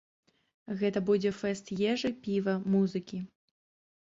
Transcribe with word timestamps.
Гэта 0.79 1.03
будзе 1.09 1.31
фэст 1.41 1.67
ежы, 1.91 2.09
піва, 2.25 2.57
музыкі. 2.77 3.17